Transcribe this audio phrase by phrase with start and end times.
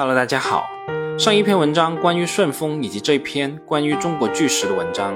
[0.00, 0.70] Hello，大家好。
[1.18, 5.12] 上一篇文章关于顺丰，以及这篇关于中国巨石的文章，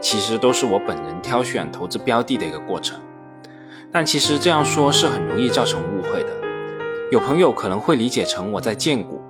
[0.00, 2.98] 其实都是我本人挑选投资标的的一个过程。
[3.92, 6.30] 但其实这样说是很容易造成误会的。
[7.10, 9.20] 有朋友可能会理解成我在荐股，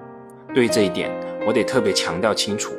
[0.54, 1.11] 对于这一点，
[1.48, 2.73] 我得特别强调清楚，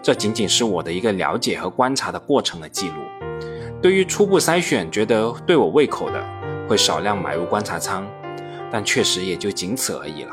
[0.00, 3.02] 这仅仅是我的一个了解和观察的过程的记录。
[3.82, 6.24] 对于初步筛选觉得对我胃口的，
[6.68, 8.06] 会少量买入观察仓，
[8.70, 10.30] 但确实也就仅此而已了。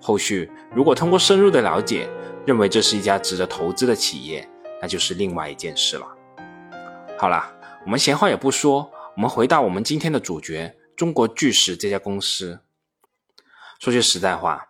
[0.00, 2.08] 后续如果通过深入的了解，
[2.46, 4.48] 认为这是一家值得投资的企业，
[4.80, 6.06] 那就是另外一件事了。
[7.18, 7.52] 好了，
[7.84, 12.60] 我们闲话也不说，我们回到我们今天的主角——中国巨石这家公司。
[13.78, 14.68] 说句实在话，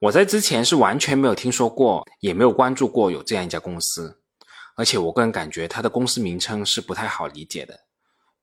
[0.00, 4.20] 我在之前是完全没有听说过，也没有关注过有这样一家公司，
[4.76, 7.80] 而且我个人感觉它的公司名称是不太好理解的。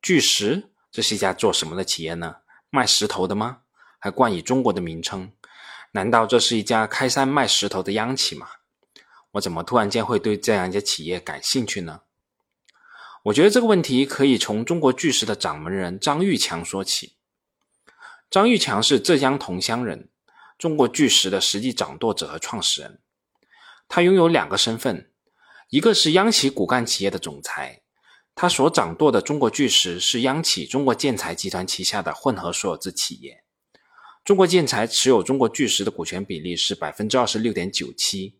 [0.01, 2.37] 巨石，这是一家做什么的企业呢？
[2.69, 3.59] 卖石头的吗？
[3.99, 5.31] 还冠以中国的名称？
[5.91, 8.47] 难道这是一家开山卖石头的央企吗？
[9.31, 12.01] 我怎么突然间会对这样一家企业感兴趣呢？
[13.23, 17.17] 我觉得这个问题可以从中国巨石的掌门人张玉强说起。
[18.29, 20.09] 张玉强是浙江桐乡人，
[20.57, 23.01] 中国巨石的实际掌舵者和创始人。
[23.87, 25.11] 他拥有两个身份，
[25.69, 27.81] 一个是央企骨干企业的总裁，
[28.35, 33.43] 他所掌舵的中国巨石是央企中国建材集团旗下的混合所有制企业。
[34.29, 38.37] 中国建材持有中国巨石的股权比例是百分之二十六点九七，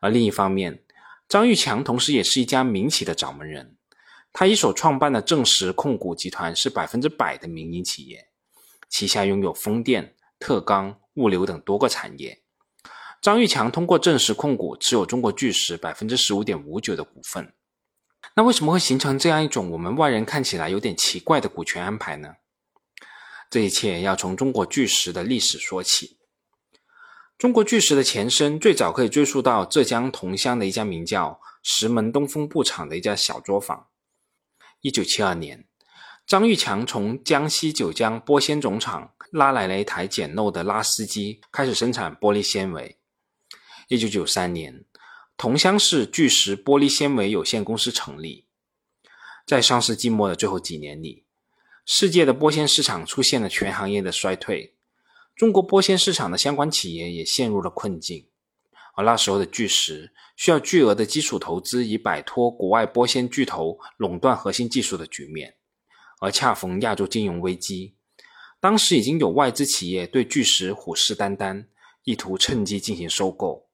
[0.00, 0.84] 而另一方面，
[1.28, 3.76] 张玉强同时也是一家民企的掌门人，
[4.32, 8.28] 他一手创办的正实控股集团是百分之百的民营企业，
[8.88, 12.40] 旗下拥有风电、特钢、物流等多个产业。
[13.20, 17.52] 张玉强通过正实控股持有中国巨石百分之十五点五九的股份，
[18.36, 22.36] 那为什么会形成这样一种我们外人看起来有点奇怪的股权安排呢？
[23.52, 26.16] 这一切要从中国巨石的历史说起。
[27.36, 33.88] 中国巨石的前身最早可以追溯到浙江桐乡的一家名叫石门东风布厂的一家小作坊。
[34.80, 35.68] 一九七二年，
[36.26, 42.96] 张玉强从江西九江玻纤总厂拉来了一台简陋的拉丝机，开始生产玻璃纤维。
[43.88, 44.86] 一九九三年，
[45.36, 48.46] 桐乡市巨石玻璃纤维有限公司成立。
[49.46, 51.26] 在上世纪末的最后几年里，
[51.84, 54.74] 世界的玻纤市场出现了全行业的衰退，
[55.34, 58.28] 中国玻纤市场的相关企业也陷入了困境。
[58.94, 65.56] 而那时候的巨石需要巨额的基础投资，以摆脱国外玻纤巨头垄断核心技术的局面。
[66.20, 67.96] 而恰逢亚洲金融危机，
[68.60, 71.66] 当时已经有外资企业对巨石虎视眈眈，
[72.04, 73.66] 意图趁机进行收购。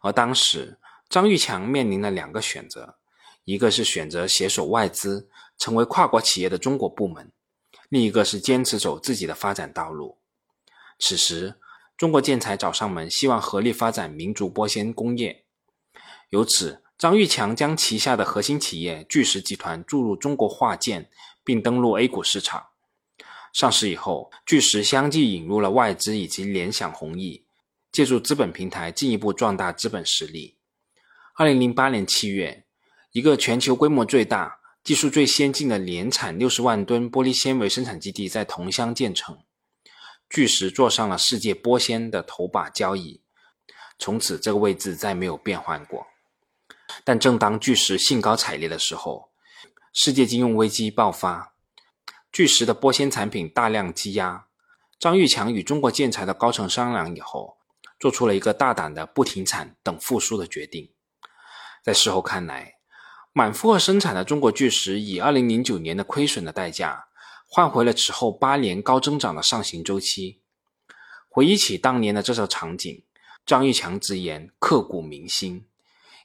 [0.00, 2.99] 而当时张玉强面临了两个选择，
[3.50, 5.28] 一个是选择携手外资。
[5.60, 7.30] 成为跨国企业的中国部门，
[7.90, 10.16] 另一个是坚持走自己的发展道路。
[10.98, 11.56] 此时，
[11.98, 15.44] 中国建材找上门，希望合力发展民族玻纤工业。
[16.30, 21.10] 由此，张玉强将旗下的核心企业巨石集团注入中国化建，
[21.44, 22.68] 并登陆 A 股市场。
[23.52, 27.44] 上市以后，巨石相继引入了外资以及联想弘毅，
[27.92, 30.56] 借助资本平台进一步壮大资本实力。
[31.34, 32.64] 二零零八年七月，
[33.12, 34.60] 一个全球规模最大。
[34.82, 39.44] 技术最先进的年产六十万吨玻璃纤维生产基地在桐乡建成，
[40.30, 43.22] 巨石坐上了世界玻纤的头把交椅，
[43.98, 46.06] 从此这个位置再没有变换过。
[47.04, 49.30] 但正当巨石兴高采烈的时候，
[49.92, 51.52] 世界金融危机爆发，
[52.32, 54.46] 巨石的玻纤产品大量积压。
[54.98, 57.58] 张玉强与中国建材的高层商量以后，
[57.98, 60.90] 做出了一个大胆的不停产等复苏的决定。
[61.84, 62.79] 在事后看来，
[63.32, 67.04] 满负荷生产的中国巨石，以二零零九年的亏损的代价，
[67.46, 70.40] 换回了此后八年高增长的上行周期。
[71.28, 73.04] 回忆起当年的这首场景，
[73.46, 75.64] 张玉强直言刻骨铭心，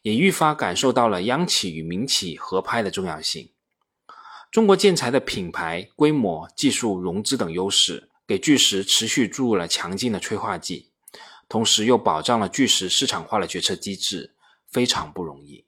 [0.01, 3.51] 也愈发感受到了央企与民企合拍的重要性。
[4.51, 10.89] 中国建材的品牌、规模、技术、融资等优势，给巨石持续注入了强劲的催化剂，
[11.47, 14.33] 同时又保障了巨石市场化的决策机制，
[14.71, 15.64] 非常不容易。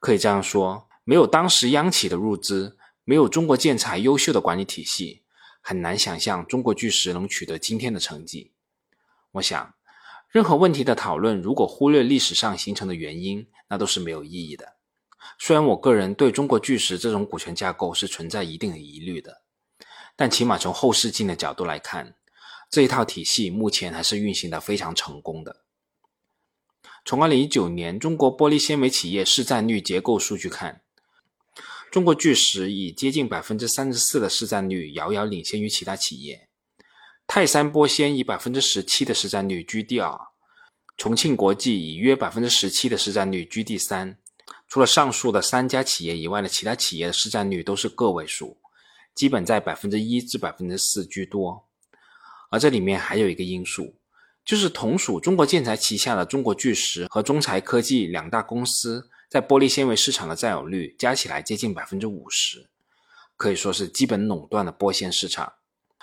[0.00, 5.22] 可以这样说，没有当时央企的入资，没有中国建材优秀的管理体系，
[5.60, 8.52] 很难想象中国巨石能取得今天的成绩。
[9.32, 9.74] 我想，
[10.30, 14.76] 任何问题的讨论，如果忽略历史上形成的原因，那都是没有意义的。
[15.38, 19.42] 虽然我个人对中国巨石这种股权架构是存在一定的疑虑的，
[20.16, 22.16] 但起码从后视镜的角度来看，
[22.70, 25.64] 这一套体系目前还是运行的非常成功的。
[27.04, 30.82] 从二零一九年中国玻璃纤维企业市占率结构数据看，
[31.90, 36.48] 中国巨石以接近百分之三十四的市占率遥遥领先于其他企业。
[37.26, 40.18] 泰山玻纤以百分之十七的市占率居第二，
[40.96, 44.18] 重庆国际以约百分之十七的市占率居第三。
[44.68, 48.58] 除了上述的三家企业以外的其他企业的市占率都是个位数，
[49.14, 51.66] 基本在百分之一至百分之四居多。
[52.50, 53.94] 而这里面还有一个因素，
[54.50, 62.68] 就是同属中国建材旗下的中国巨石和中材科技两大公司在玻璃纤维市场的占有率加起来接近百分之五十，
[63.36, 65.52] 可以说是基本垄断了玻纤市场。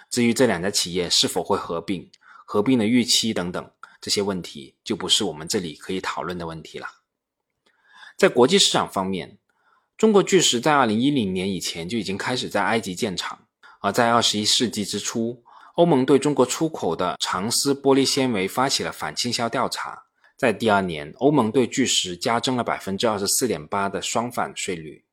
[0.09, 2.09] 至于这两家企业是否会合并、
[2.45, 6.87] 合并的预期等等这些问题，就不是我们这里可以讨论的问题了。
[8.15, 9.37] 在国际市场方面，
[9.97, 13.45] 中国巨石在二零一零年以前就已经开始在埃及建厂，
[13.81, 15.43] 而在二十一世纪之初，
[15.77, 25.05] 欧盟对中国出口的长丝玻璃纤维发起了反倾销调查，在第二年，欧盟对巨石加征了百分之二十四点八的双反税率。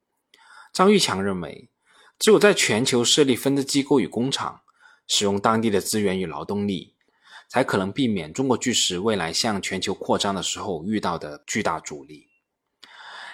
[0.73, 1.69] 张玉强认为，
[2.19, 4.63] 只有在全球设立分支机构与工厂。
[5.07, 6.95] 使用当地的资源与劳动力，
[7.47, 12.29] 才可能避免中国巨石未来向全球扩张的时候遇到的巨大阻力。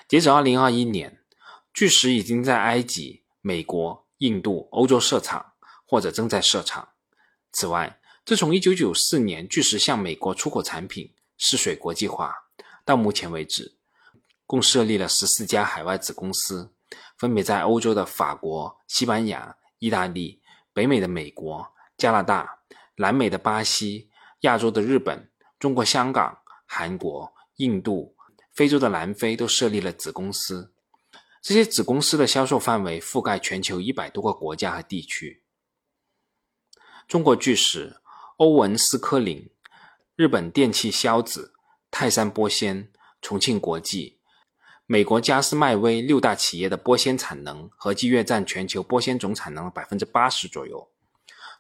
[0.09, 1.21] 截止二零二一年，
[1.73, 5.53] 巨石已经在埃及、美国、印度、欧洲设厂，
[5.87, 6.88] 或者正在设厂。
[7.52, 12.35] 此外，自从一九九四年巨石向美国出口产品试水国际化
[12.85, 13.76] 到目前为止，
[14.47, 16.73] 共设立了十四家海外子公司，
[17.17, 20.41] 分别在欧洲的法国、西班牙、意大利。
[20.73, 21.67] 北美的美国、
[21.99, 22.61] 加拿大、
[22.94, 24.08] 南美的巴西、
[24.43, 28.14] 亚洲的日本、中国香港、韩国、印度、
[28.55, 30.73] 非洲的南非都设立了子公司。
[31.43, 35.43] 这些子公司的销售范围覆盖全球一百多个国家和地区。
[37.11, 37.97] 中国巨石、
[38.37, 39.51] 欧文斯科林、
[40.15, 41.55] 日本电器硝子、
[41.91, 42.89] 泰山玻纤、
[43.21, 44.21] 重庆国际。
[44.87, 50.89] 美国加斯迈威六大企业的玻纤产能合计约占全球玻纤总产能的百分之八十左右。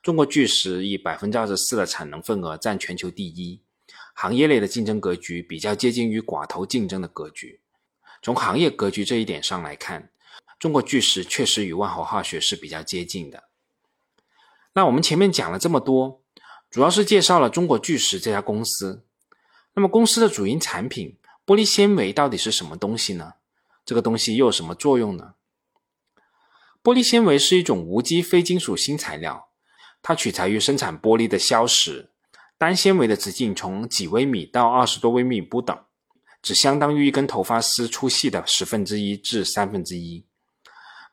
[0.00, 3.64] 中国巨石以百分之二十四的产能份额占全球第一，
[4.14, 7.60] 行业内的竞争格局比较接近于寡头竞争的格局。
[8.22, 10.12] 从行业格局这一点上来看，
[10.60, 13.49] 中国巨石确实与万豪化学是比较接近的。
[14.74, 16.22] 那我们前面讲了这么多，
[16.70, 19.04] 主要是介绍了中国巨石这家公司。
[19.74, 21.16] 那么公司的主营产品。
[21.46, 23.32] 玻璃纤维到底是什么东西呢？
[23.84, 25.34] 这个东西又有什么作用呢？
[26.80, 29.48] 玻璃纤维是一种无机非金属新材料，
[30.00, 32.12] 它取材于生产玻璃的硝石，
[32.56, 35.76] 单纤维的直径从几微米到二十多微米不等，
[36.40, 40.24] 只相当于一根头发丝粗细的十分之一至三分之一。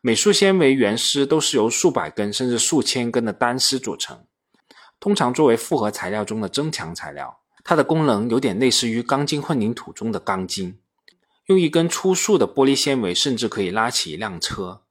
[0.01, 4.25] 美术纤维原丝都是由数百根甚至数千根的单丝组成，
[4.99, 7.39] 通常作为复合材料中的增强材料。
[7.63, 10.79] 它的功能有点类似于钢筋混凝土中的钢筋，
[11.47, 14.83] 用一根粗束的玻璃纤维甚至可以拉起一辆车。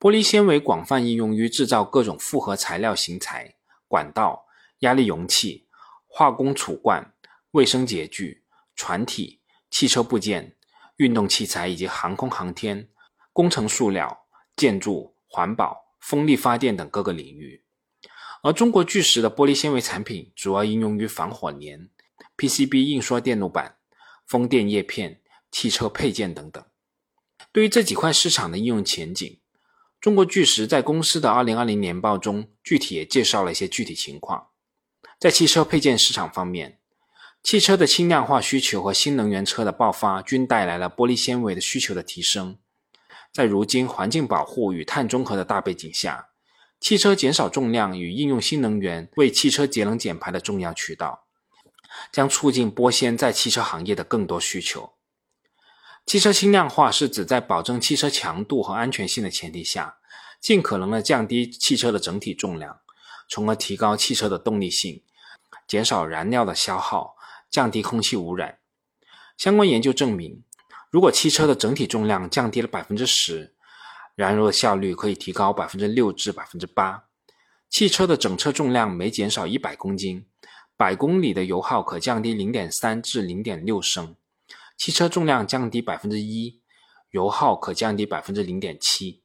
[0.00, 3.54] 玻璃纤维广泛应用于制造各种复合材料型材、
[3.86, 4.46] 管道、
[4.80, 5.68] 压力容器、
[6.08, 7.14] 化工储罐、
[7.52, 8.42] 卫生洁具、
[8.74, 9.40] 船体、
[9.70, 10.56] 汽车部件、
[10.96, 12.88] 运动器材以及航空航天、
[13.32, 14.21] 工程塑料、
[14.56, 17.64] 建筑、环保、风力发电等各个领域。
[18.42, 21.88] 而中国巨石的玻璃纤维产品主要应用于防火粘、
[22.36, 23.76] PCB 印刷电路板、
[24.26, 25.20] 风电叶片、
[25.50, 26.64] 汽车配件等等。
[27.52, 29.38] 对于这几块市场的应用前景，
[30.00, 34.48] 中国巨石在公司的2020年报中具体也介绍了一些具体情况。
[35.20, 36.80] 在汽车配件市场方面，
[37.44, 42.58] 汽车的轻量化需求和新能源车的爆发均带来了玻璃纤维的需求的提升。
[43.32, 46.28] 在如今环境保护与碳中和的大背景下，
[46.78, 51.24] 汽车减少重量与应用新能源为汽车节能减排的重要渠道，
[52.12, 54.92] 将促进玻纤在汽车行业的更多需求。
[56.04, 59.98] 汽车轻量化是指在保证汽车强度和安全性的前提下，
[60.40, 62.80] 尽可能的降低汽车的整体重量，
[63.28, 65.02] 从而提高汽车的动力性，
[65.66, 67.14] 减少燃料的消耗，
[67.48, 68.58] 降低空气污染。
[69.38, 70.42] 相关研究证明，
[70.92, 73.56] 如果汽车的整体重量降低了百分之十。
[74.14, 77.04] 燃油的效率可以提高百分之六至百分之八，
[77.70, 80.26] 汽车的整车重量每减少一百公斤，
[80.76, 84.14] 百公里的油耗可降低零点三至零点六升。
[84.76, 86.60] 汽车重量降低百分之一，
[87.10, 89.22] 油耗可降低百分之零点七。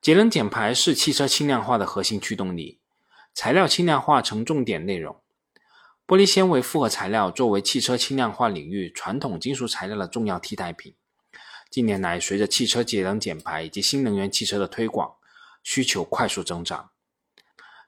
[0.00, 2.80] 节能减排是汽车轻量化的核心驱动力，
[3.34, 5.20] 材料轻量化成重点内容。
[6.06, 10.94] 玻璃纤维复合材料作为汽车轻量化领域传统金属材料的重要替代品。
[11.70, 15.14] 近年来，随着汽车节能减排以及新能源汽车的推广，
[15.62, 16.90] 需求快速增长。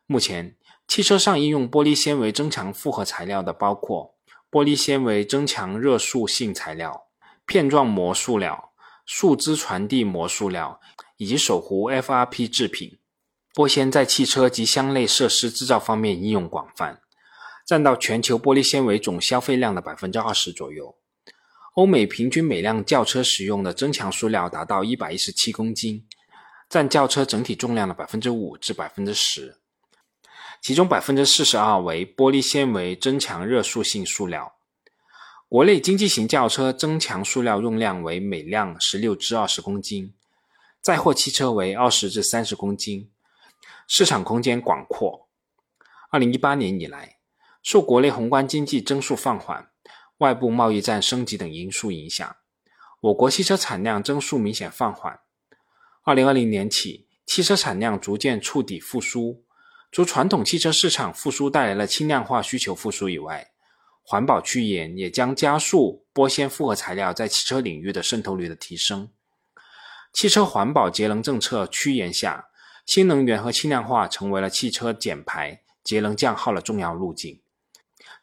[0.06, 0.56] 目前，
[0.88, 4.14] 汽车上应用玻璃纤维增强复合材料的包括
[4.50, 7.08] 玻璃纤维增强热塑性材料、
[7.44, 8.73] 片状膜塑料、
[9.04, 10.80] 树脂传递膜塑料
[11.18, 12.99] 以及手弧 FRP 制品。
[13.54, 17.02] 玻纤在汽车及相类设施制造方面应用广泛，
[17.66, 20.96] 占到全球玻璃纤维总消费量的百分之二十左右。
[21.75, 26.06] 欧美平均每辆轿车使用的增强塑料达到一百一十七公斤，
[26.70, 29.58] 占轿车整体重量的百分之五至百分之十，
[30.62, 34.54] 其中百分之四十二为玻璃纤维增强热塑性塑料。
[35.49, 40.14] 国内经济型轿车增强塑料用量为每辆十六至二十公斤，
[40.80, 43.11] 载货汽车为二十至三十公斤。
[43.88, 45.28] 市场空间广阔。
[46.11, 47.15] 二零一八年以来，
[47.66, 49.70] 受国内宏观经济增速放缓、
[50.18, 52.37] 外部贸易战升级等因素影响，
[53.00, 55.18] 我国汽车产量增速明显放缓。
[56.04, 59.42] 二零二零年起，汽车产量逐渐触底复苏。
[59.90, 63.50] 除传统汽车市场复苏带来了轻量化需求复苏以外，
[64.04, 69.11] 环保趋严也将加速玻纤复合材料在汽车领域的渗透率的提升。
[70.12, 72.46] 汽车环保节能政策趋严下，
[72.87, 77.40] 新能源和轻量化成为了汽车减排、节能降耗的重要路径，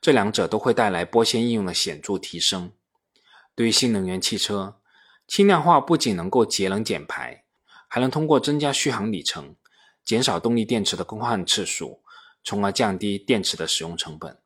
[0.04, 2.74] 这两者都会带来玻纤应用的显著提升。
[3.56, 4.82] 对于新能源汽车，
[5.26, 7.46] 轻量化不仅能够节能减排，
[7.88, 9.56] 还能通过增加续航里程、
[10.04, 12.04] 减少动力电池的更换次数，
[12.44, 14.38] 从而降低电池的使用成本。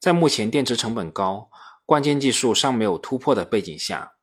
[0.00, 1.48] 在目前电池成本高、
[1.86, 4.14] 关键技术尚没有突破的背景下，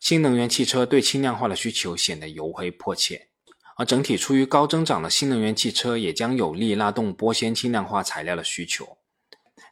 [0.00, 3.28] 新能源汽车对轻量化的需求显得尤为迫切。
[3.76, 8.96] 而整体处于高增长的新能源汽车也将有力拉动玻纤轻量化材料的需求。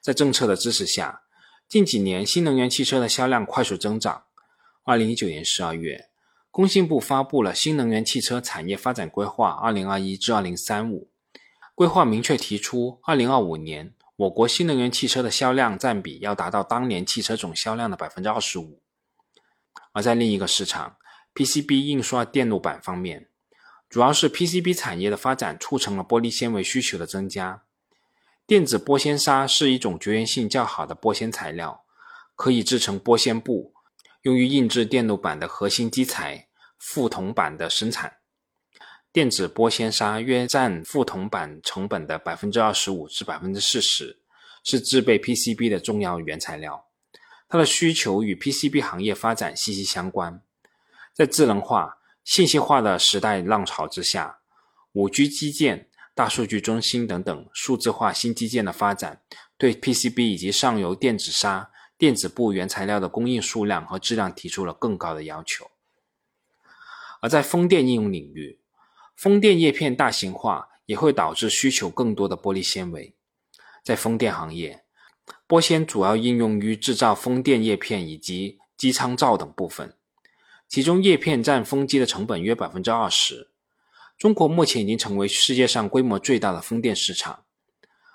[0.03, 1.23] 在政策的支持下，
[1.69, 4.25] 近几年新能源汽车的销量快速增长。
[4.83, 6.09] 二零一九年十二月，
[6.51, 11.09] 工信部发布了《新能源汽车产业发展规划（二零二一至二零三五）》，
[11.77, 18.83] 规划明确提出，二零二五年我国新能源汽车的销量占比要达到当年汽车总销量的百分之二十五。
[19.93, 20.97] 而在另一个市场
[21.33, 23.29] ，PCB 印刷电路板方面。
[23.89, 27.63] 主要是 PCB 产业的发展促成了玻璃纤维需求的增加。
[28.47, 31.85] 电子玻纤纱是一种绝缘性较好的玻纤材料，
[32.35, 33.73] 可以制成玻纤布，
[34.23, 36.49] 用于印制电路板的核心基材
[36.81, 38.19] 覆铜板的生产。
[39.13, 44.21] 电子玻纤纱约占覆铜板成本的百分之二十五至百分之四十，
[44.65, 46.87] 是制备 PCB 的重要原材料。
[47.49, 50.43] 它的需求与 PCB 行业发展息息相关。
[51.13, 51.99] 在智能化。
[52.25, 54.39] 信息化的时代浪潮之下，
[54.93, 59.23] 五 G 基建、大数据中心等等数字化新基建的发展，
[59.57, 65.71] 对 PCB 以及上游电子纱、电子布原材料的供应数量和质量提出了更高的要求。
[67.23, 68.61] 而在风电应用领域，
[69.17, 73.15] 风电叶片大型化也会导致需求更多的玻璃纤维。
[73.83, 74.85] 在风电行业，
[75.49, 79.97] 玻纤主要应用于制造风电叶片以及机舱罩等部分。
[80.69, 83.52] 其中叶片占风机的成本约百分之二十。
[84.23, 87.43] 中国目前已经成为世界上规模最大的风电市场。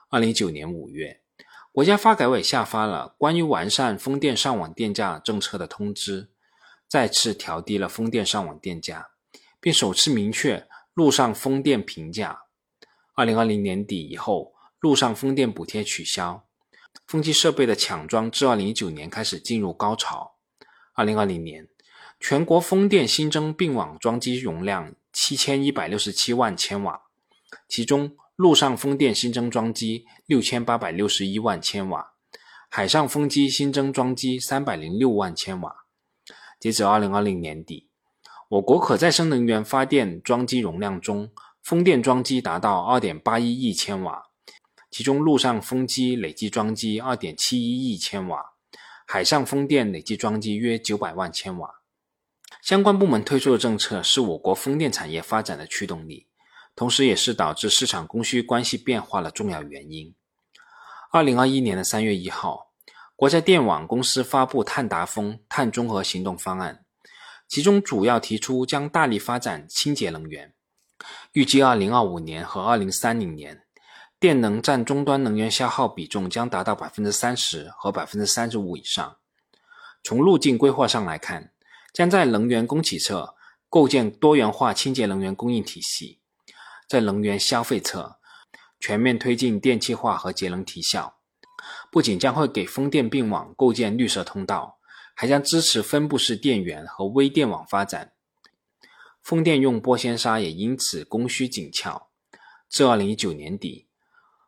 [0.08, 1.20] 二零一九年五月，
[1.74, 6.30] 国家发改委下发了关于完善风电上网电价政策的通知，
[6.88, 9.10] 再次调低了风电上网电价，
[9.60, 12.44] 并首次明确陆上风电平价。
[13.14, 16.46] 二零二零年底以后，陆上风电补贴取消，
[17.06, 20.38] 风机设备的抢装至二零一九年开始进入高潮。
[20.94, 21.68] 二零二零年。
[22.20, 27.02] 全国风电新增并网装机容量七千一百六十七万千瓦，
[27.68, 32.14] 其中陆上风电新增装机六千八百六十一万千瓦，
[32.70, 35.76] 海上风机新增装机三百零六万千瓦。
[36.60, 37.90] 截止二零二零年底，
[38.48, 41.32] 我国可再生能源发电装机容量中，
[41.64, 44.26] 风电装机达到二点八一亿千瓦，
[44.92, 48.54] 其中陆上风机累计装机二点七一亿千瓦，
[49.08, 51.77] 海上风电累计装机约九百万千瓦。
[52.68, 56.28] 相关部门推出的政策是我国风电产业发展的驱动力，
[56.76, 60.14] 同时也是导致市场供需关系变化的重要原因。
[61.10, 62.74] 二零二一年的三月一号，
[63.16, 66.84] 国家电网公司发布碳达峰碳中和行动方案，
[67.48, 70.54] 其中主要提出将大力发展清洁能源，
[71.32, 73.64] 预计二零二五年和二零三零年，
[74.20, 79.16] 电能占终端能源消耗比重将达到百分之三十和百分之三十五以上。
[80.04, 81.54] 从路径规划上来看，
[81.98, 83.34] 将在能源供给侧
[83.70, 86.20] 构建多元化清洁能源供应体系，
[86.88, 88.20] 在能源消费侧
[88.80, 91.18] 全面推进电气化和节能提效。
[91.92, 94.78] 不仅将会给风电并网构建绿色通道，
[95.16, 98.12] 还将支持分布式电源和微电网发展。
[99.24, 102.10] 风电用玻纤纱也因此供需紧俏。
[102.70, 103.88] 至二零一九年底，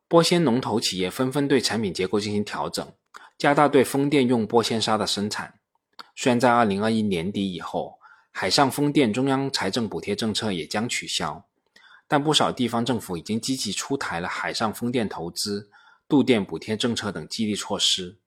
[0.08, 2.94] 玻纤龙头企业纷纷对产品结构进行调整，
[3.39, 5.59] 加大对风电用玻纤纱的生产。
[6.15, 8.00] 虽然在二零二一年底以后，
[8.32, 11.46] 海上风电中央财政补贴政策也将取消，
[12.08, 15.70] 但不少地方政府已经积极出台了海上风电投资、
[16.08, 18.18] 度电补贴政策等激励措施。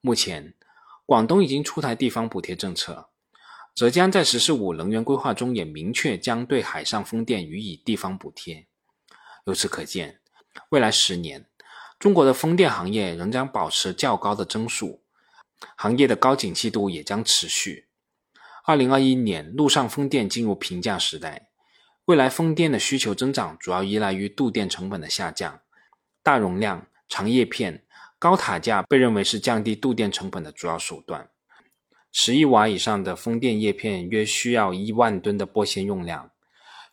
[0.00, 0.54] 目前，
[1.04, 3.08] 广东已经出台地方补贴政策，
[3.74, 8.66] 浙江在“十四五”能源规划中也明确将对海上风电予以地方补贴。
[9.44, 10.20] 由此可见，
[10.70, 11.46] 未来十年，
[11.98, 15.01] 中国的风电行业仍将保持较高的增速，
[15.76, 17.86] 行业的高景气度也将持续。
[18.64, 21.48] 二零二一年，陆上风电进入平价时代。
[22.06, 25.60] 未来风电的需求增长主要依赖于度电成本的下降，
[26.22, 27.84] 大容量、长叶片、
[28.18, 31.30] 高塔架被认为是降低度电成本的主要手段。
[32.10, 36.30] 十亿瓦以上的风电叶片约需要一万吨的玻纤用量。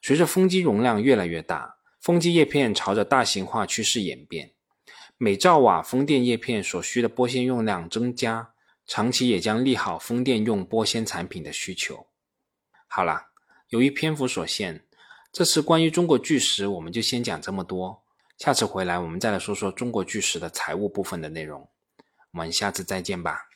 [0.02, 4.52] 随着风机容量越来越大，风机叶片朝着大型化趋势演变，
[5.18, 8.54] 每兆瓦风电叶片所需的玻纤用量增加，
[8.89, 12.08] 长期也将利好风电用玻纤产品的需求。
[12.88, 13.27] 好了，
[13.69, 14.84] 由于篇幅所限。
[15.31, 18.01] 这次关于中国巨石，我们就先讲这么多。
[18.39, 21.69] 下次回来，我们再来说说中国巨石的财务部分的内容。
[22.31, 23.49] 我们下次再见吧。